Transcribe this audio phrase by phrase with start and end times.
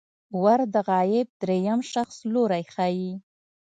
[0.41, 3.11] ور د غایب دریم شخص لوری ښيي.